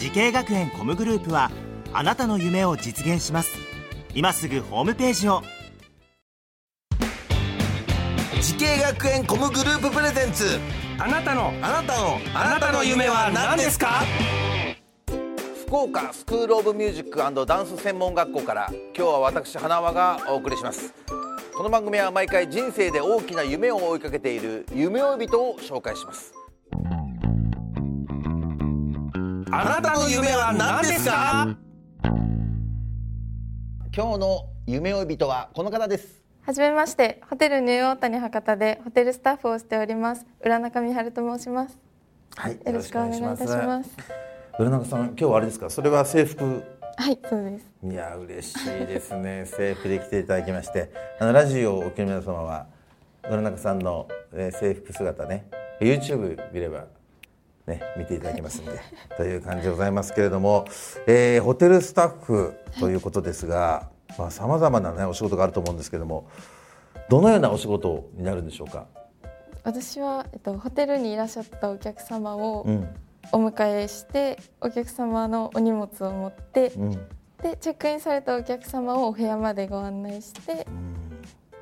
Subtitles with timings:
[0.00, 1.50] 滋慶学園 COMグループは
[1.92, 3.50] あなたの夢を実現します。
[4.14, 5.42] 今すぐホームページを。
[8.40, 10.58] 滋慶学園 COMグループ presents。
[10.98, 14.00] あなたのあなたのあなたの夢は何ですか？
[15.66, 20.94] 福岡スクールオブミュージックダンス専門学校から今日は私花輪がお送りします。
[21.54, 26.32] この番組は毎回人生で大きな夢を追いかけている夢追い人を紹介します
[29.52, 31.56] あなたの夢は何ですか？
[33.92, 36.22] 今日の夢追い人はこの方です。
[36.42, 40.24] はじめまして、ホテルニューオータニ博多でホテルスタッフをしております。
[40.44, 41.78] 浦中美春と申します。
[42.36, 43.90] はいよろしくお願いいたします。
[44.58, 45.68] 浦中さん今日はあれですか？
[45.68, 46.62] それは制服？
[46.96, 47.66] はい、そうです。
[47.82, 49.46] いや嬉しいですね。
[49.50, 50.92] 制服で来ていただきまして。
[51.18, 52.66] あのラジオをお聞きの皆様は
[53.24, 55.46] 浦中さんの、えー制服姿ね
[55.80, 56.84] YouTube 見れば
[57.70, 58.72] ね見ていただけますんで
[59.16, 60.66] という感じでございますけれども、
[61.06, 63.88] えーホテルスタッフということですが
[64.30, 66.28] さまざ、まなねお仕事があると思うんですけれども
[67.08, 68.86] どのようなお仕事になるんでしょうか？
[69.62, 72.88] 私はえっとホテルにいらっしゃったお客様をうん。
[73.32, 76.90] お迎えして、お客様のお荷物を持って、うん。
[77.42, 80.66] でチェックインされたお客様をお部屋までご案内して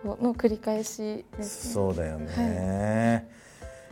[0.05, 1.75] こうの繰り返しです、ね。
[1.75, 3.29] そうだよね、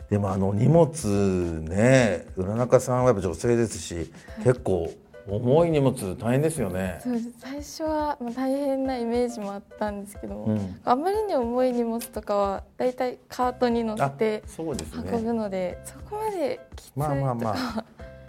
[0.09, 4.11] でもあの荷物ね浦中さんはやっぱ女性ですし、
[4.43, 4.89] 結構
[5.27, 6.99] 重い荷物大変ですよね。
[7.03, 7.29] そうです。
[7.39, 10.79] 最初はまあ大変なイメージもあったんですけども、うん。
[10.85, 15.17] あまりに重い荷物とかはだいたいカートに乗せて運ね。
[15.21, 17.85] ぶので、そこまできついとかまあまあまあ。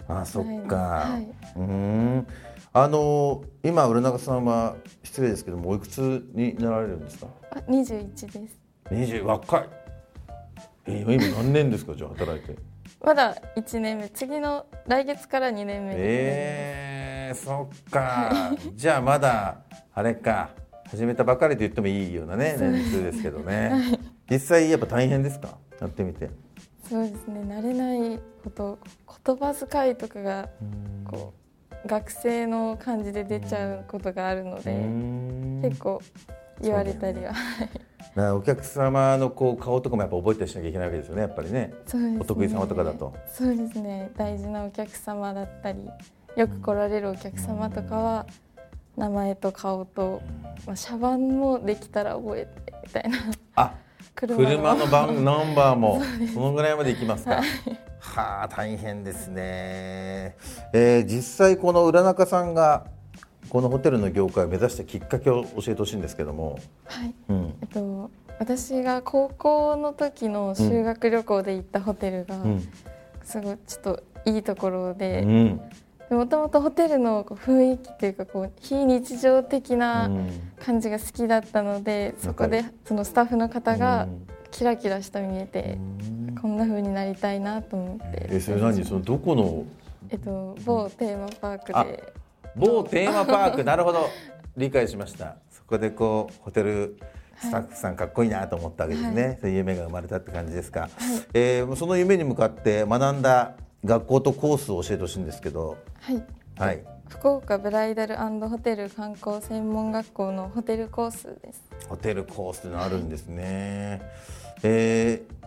[0.21, 1.29] あそっか、はい。
[1.55, 2.27] うーん。
[2.73, 7.27] あの今浦中さんは失礼ですけどもおいくつになられるんですか？
[7.51, 8.59] あ21です。
[8.91, 9.69] 20若い
[10.85, 12.55] え今何年ですかじゃあ働いて。
[13.03, 19.59] まだ1年目次の来月から2年目です、えー、そっか、じゃあまだ
[19.93, 20.49] あれか。
[20.89, 25.59] 始めたばかりと言ってもいいようなね年数ですけどね、実際やっぱ大変ですか？
[25.79, 26.31] やってみて。
[26.89, 27.41] そうですね。
[27.41, 28.79] 慣れないこと
[29.23, 30.49] 言葉遣いとかが
[31.05, 31.35] こ
[31.85, 36.01] う学生の感じで出ちゃうことがあるので、結構
[36.59, 37.69] 言われたりは、だから
[38.15, 41.73] お客様のこう顔とかもやっぱ覚えたりしなきゃいけないわけですよねやっぱりね。
[41.85, 42.17] そうですね。
[42.19, 43.13] お得意様とかだと。
[43.31, 44.11] そうですね。
[44.17, 45.89] 大事なお客様だったり
[46.35, 48.25] よく来られるお客様とかは
[48.97, 50.21] 名前と顔と、
[50.65, 53.17] まあ、車番もできたら覚えてみたいな。
[53.55, 53.73] あ
[54.15, 56.01] 車車の番 ナンバーも
[56.33, 57.41] そのぐらいまで行きますか。
[57.99, 60.35] はあ大変ですね、
[60.73, 62.85] えー実際この浦中さんが
[63.49, 67.13] このホテルの業界を目指したきっかけを教えてほしいんですけども、はい。
[67.29, 67.53] うん。
[67.61, 72.67] えっと私が高校の時の修学旅行で行ったホテルが、うん。
[73.23, 75.61] すごいちょっといいところうでん
[76.09, 80.29] もともとホテルの雰囲気というかこう非日常的うなん。
[80.59, 84.09] 感じが好きだったので、そこでそのスタッフの方が
[84.51, 85.77] キラキラした見えて、
[86.41, 88.83] こんな風になりたいなと思って、えそれ何？
[88.83, 89.63] そのどこの？
[90.09, 92.11] えっと某テーマパークあで
[92.55, 93.63] 某テーマパーク。
[93.65, 94.09] なるほど。
[94.57, 95.35] 理解しました。
[95.51, 96.97] そこでこうホテル
[97.37, 100.89] スタッフさんかっこいいなと思ったわけですね、そういう夢が生まれたって感じですか、
[101.33, 103.53] えーその夢に向かって学んだ
[103.85, 105.77] 学校とコースを教えてほしいんですけど。
[106.01, 106.23] はい。
[106.57, 106.83] はい。
[107.07, 111.63] 福岡ブライダルホテル観光専門学校のホテルコースです。
[111.87, 114.01] ホテルコースというのあるんですね、
[114.63, 115.39] えー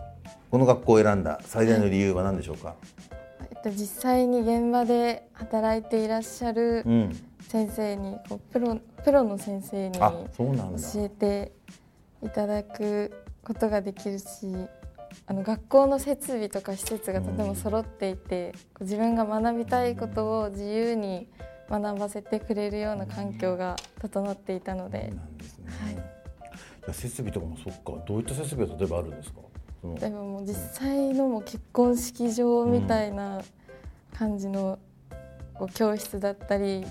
[0.53, 3.12] この学校を選んだ最大の理由は何でしょうか、えっと
[3.71, 10.47] 実際に現場で働いていらっしゃるうん、先生にこうプロプロの先生にあ教
[10.97, 11.51] えて
[12.21, 13.11] いただく
[13.43, 14.25] ことができるし
[15.27, 21.27] あの学校の設備とか施設がとても揃っていて、こう自分が学びたいことを自由に
[21.69, 28.03] 学ばせてくれるような環境が整っていたので、はい設備とかもそっか。
[28.05, 29.39] どういった設備が例えばあるんですか？
[29.99, 33.41] でももう実際のもう結婚式場みたいな
[34.13, 34.79] 感じの
[35.53, 36.85] こう教室だったり、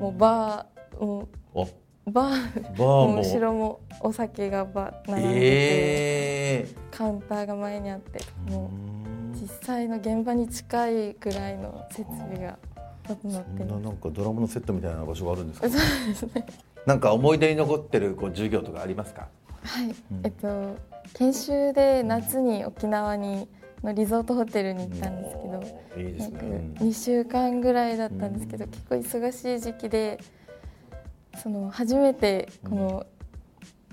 [0.00, 1.72] もうバーもバー
[2.06, 3.22] バーも。
[3.22, 8.20] 後ろもお酒がば並んでて、えカウンターが前にあって
[8.50, 12.58] もーう実際の現場に近いぐらいの設備が
[13.06, 15.68] 整ってそんなまなんかドラマのセットみたいな場所があるんですか？
[15.70, 16.46] すそうですね。
[16.86, 19.28] なんか思い出に残ってるこう授業とかありますか？
[19.62, 19.94] はい、
[20.24, 20.76] えっと
[21.14, 23.48] 研修で夏に沖縄に
[23.84, 26.18] のリゾートホテルに行ったんですけど、いいね。
[26.18, 26.36] 約
[26.84, 30.18] 2週間ぐらいだったんですけど、結構忙しい時期で
[31.42, 33.06] その初めてこの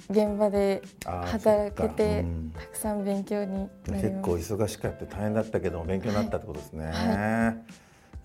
[0.10, 2.54] 現場で働けてうん。
[2.58, 4.34] たくさん勉強に結構。
[4.34, 7.56] 忙しくやって大変だったけども勉強になったってことですね、は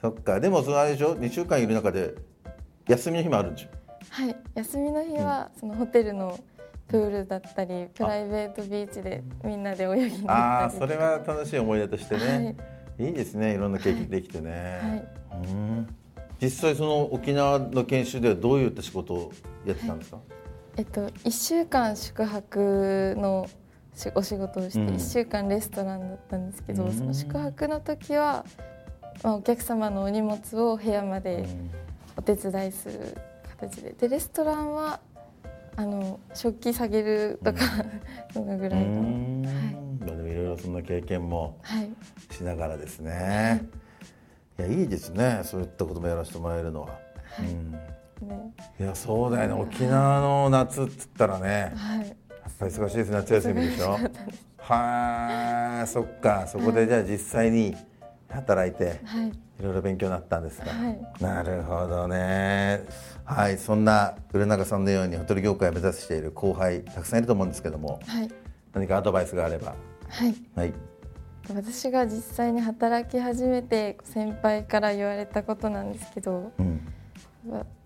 [0.01, 0.41] そっか。
[0.41, 2.15] でもそのあれでしょ？2週間いる中で
[2.89, 3.69] 休みの日もあるんでしょ？
[4.09, 6.39] はい、休みの日はそのホテルの
[6.88, 12.56] プールだったりプライベートビーチでみんなで泳ぎに行ったりああそれは楽しい思い出としてね、
[12.99, 13.09] はい。
[13.09, 15.49] い、いですねいろんな経験できてね、はい。
[15.50, 15.97] うん。
[16.41, 19.33] 実際その沖縄の研修ではどういった仕事を
[19.65, 20.19] やってたんですか、
[20.77, 23.49] えっと、1週間宿泊の
[23.94, 24.89] しお仕事をしてうん。
[24.89, 26.93] 1週間レストランだったんですけど、うん。
[26.93, 28.44] その宿泊の時は、
[29.25, 31.47] まあ、お客様のお荷物を部屋まで
[32.17, 33.17] お手伝いする
[33.59, 33.93] 形で。
[33.93, 35.00] でレストランは
[35.76, 37.61] あの食器下げるとか、
[38.32, 39.43] そのぐらいの、うん。
[39.43, 40.32] はい。
[40.32, 41.90] いろいろそんな経験もはい、
[42.31, 43.67] しながらですね、
[44.58, 45.40] いやいいですね。
[45.44, 46.99] そういったこともやらせてもらえるのは、
[47.40, 47.73] うん。
[48.26, 48.55] ね。
[48.81, 49.62] いやそうだよね。
[49.62, 51.73] 沖縄の夏っつったらね。
[51.76, 52.08] はい、やっ
[52.58, 53.99] ぱり忙しいです夏休みでしょ。
[54.58, 56.46] はあそっか。
[56.46, 57.76] そこでじゃあ実際に
[58.31, 59.00] 働いて。
[59.05, 61.23] はいいろいろ勉強になったんですか、はい。
[61.23, 62.85] なるほどね。
[63.25, 68.00] はいそんな古永さんのようにホテル業界を目指している後輩たくさんいると思うんですけども。
[68.06, 68.31] はい。
[68.73, 69.75] 何かアドバイスがあれば。
[70.08, 70.35] はい。
[70.55, 70.75] はい。
[71.49, 76.81] 私が実際に働き始めて先輩から言われたことなんですけどうん。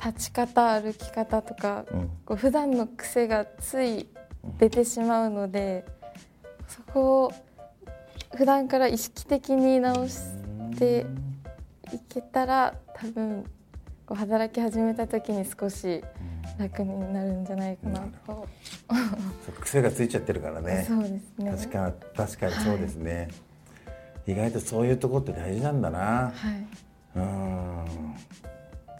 [0.02, 2.10] 立ち方歩き方とか、うん。
[2.24, 4.08] こう普段の癖がつい
[4.58, 5.84] 出てしまうので
[6.66, 7.32] そこを
[8.34, 10.16] 普段から意識的に直し
[10.78, 11.06] て
[11.92, 13.44] いけたら多分
[14.06, 16.02] こう働き始めた時に少し
[16.58, 20.84] 楽になるんじゃないかなと、そう癖がついちゃってるからね。
[20.86, 21.50] そうですね。
[21.50, 23.28] 確か確かにそうですね、
[24.26, 25.98] 意外とそういうとこって大事なんだな。
[25.98, 26.66] はい。
[27.16, 27.86] うん。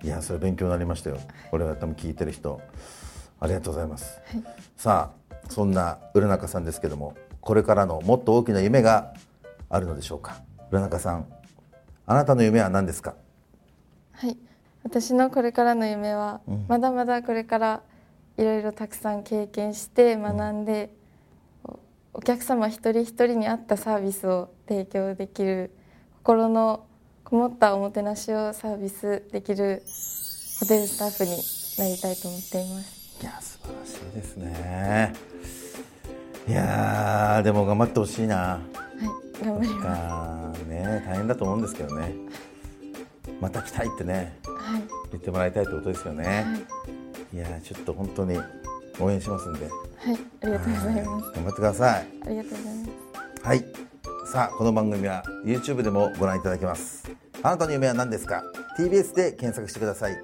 [0.03, 1.19] いやそれ勉強になりましたよ。
[1.51, 2.61] これは多分聞いてる人。
[3.43, 4.45] ありがとうございます、はい。
[4.77, 9.15] さあそんな浦中さんですけどもこれからのもっと大きな夢が
[9.71, 10.43] あるのでしょうか？
[10.71, 11.27] 浦中さん
[12.11, 13.15] あなたの夢は何ですか？
[14.11, 14.37] はい、
[14.83, 16.65] 私のこれからの夢は、うん。
[16.67, 17.83] まだまだこれから
[18.37, 20.93] いろいろたくさん経験して学んで、
[21.63, 21.79] お
[22.15, 25.71] お客様一人一人に合ったサービスを提供できる
[26.25, 26.85] 心の
[27.23, 29.85] こもったおもてなしをサービスできる
[30.59, 31.31] ホテルスタッフに
[31.79, 33.23] なりたいと思っています。
[33.23, 35.13] いや素晴らしいですね。
[36.49, 38.37] いやーでも頑張ってほしいな。
[38.37, 38.59] は
[38.90, 38.90] い、
[39.43, 40.63] 頑張ります。
[40.65, 42.15] ね大変だと思うんですけどね。
[43.41, 44.83] また来たいってねはい、
[45.13, 46.59] 言ってもらいたいってことですよね、は
[47.33, 48.39] い、いやーちょっと本当に
[48.99, 49.67] 応援しますんで。
[49.67, 51.33] はい、ありがとうございます。
[51.33, 52.07] 頑張ってください。
[52.27, 52.85] ありがとうございま
[53.43, 53.47] す。
[53.47, 53.65] はい。
[54.33, 57.11] さあこの番組は YouTube でもご覧いただけます。
[57.43, 58.45] あなたの夢は何ですか
[58.79, 60.19] ？TBS で検索してください。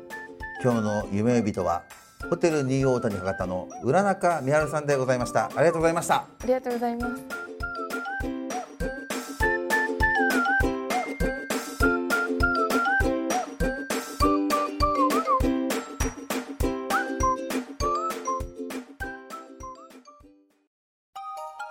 [0.62, 1.82] 今日の夢呼人は
[2.28, 5.46] ホテルニューオータニ博多の浦中美春さんでございました。
[5.46, 6.14] ありがとうございました。
[6.16, 7.45] ありがとうございます。